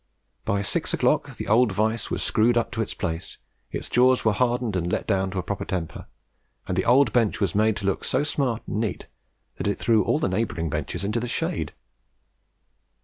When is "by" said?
0.45-0.63